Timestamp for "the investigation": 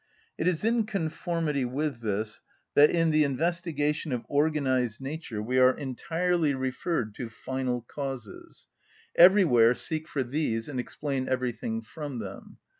3.11-4.11